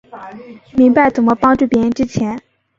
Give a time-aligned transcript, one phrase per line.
[0.75, 2.41] 明白怎么帮助別人之前